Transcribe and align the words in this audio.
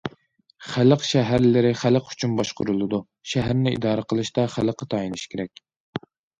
خەلق 0.69 1.03
شەھەرلىرى 1.09 1.73
خەلق 1.81 2.09
ئۈچۈن 2.15 2.33
باشقۇرۇلىدۇ، 2.41 3.01
شەھەرنى 3.35 3.77
ئىدارە 3.77 4.09
قىلىشتا 4.11 4.49
خەلققە 4.57 4.91
تايىنىش 4.97 5.31
كېرەك. 5.35 5.67